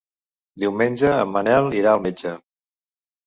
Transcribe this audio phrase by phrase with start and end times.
[0.61, 2.33] Diumenge en Manel irà al metge.